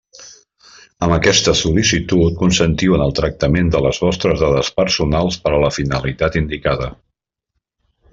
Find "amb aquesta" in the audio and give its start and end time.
1.07-1.51